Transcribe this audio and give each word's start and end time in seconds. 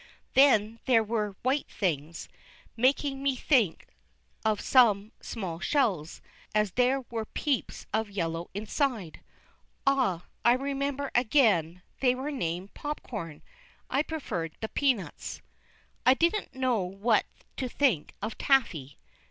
Then 0.33 0.79
there 0.85 1.03
were 1.03 1.35
white 1.43 1.69
things, 1.69 2.27
making 2.75 3.21
me 3.21 3.35
think 3.35 3.85
of 4.43 4.59
some 4.59 5.11
small 5.21 5.59
shells, 5.59 6.23
as 6.55 6.71
there 6.71 7.01
were 7.11 7.25
peeps 7.25 7.85
of 7.93 8.09
yellow 8.09 8.49
inside. 8.55 9.21
Ah, 9.85 10.25
I 10.43 10.53
remember 10.53 11.11
again, 11.13 11.83
they 11.99 12.15
were 12.15 12.31
named 12.31 12.73
"popcorn." 12.73 13.43
I 13.91 14.01
preferred 14.01 14.57
the 14.59 14.69
peanuts. 14.69 15.43
I 16.03 16.15
didn't 16.15 16.55
know 16.55 16.81
what 16.81 17.27
to 17.57 17.69
think 17.69 18.15
of 18.23 18.39
"taffy." 18.39 18.97